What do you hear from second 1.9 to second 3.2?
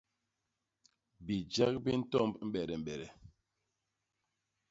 ntomb mbedembede.